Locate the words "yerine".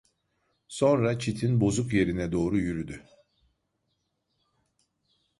1.93-2.31